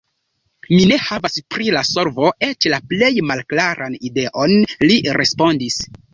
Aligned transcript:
"Mi 0.69 0.77
ne 0.91 0.95
havas 1.09 1.37
pri 1.55 1.67
la 1.75 1.83
solvo 1.89 2.31
eĉ 2.47 2.67
la 2.75 2.81
plej 2.95 3.11
malklaran 3.33 4.01
ideon," 4.11 4.59
li 4.89 4.99
respondis. 5.21 5.81